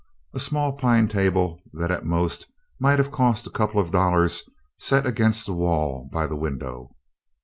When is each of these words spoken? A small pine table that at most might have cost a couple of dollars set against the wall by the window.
A 0.33 0.39
small 0.39 0.71
pine 0.73 1.07
table 1.07 1.61
that 1.73 1.91
at 1.91 2.03
most 2.03 2.47
might 2.79 2.97
have 2.97 3.11
cost 3.11 3.45
a 3.45 3.51
couple 3.51 3.79
of 3.79 3.91
dollars 3.91 4.41
set 4.79 5.05
against 5.05 5.45
the 5.45 5.53
wall 5.53 6.09
by 6.11 6.25
the 6.25 6.35
window. 6.35 6.95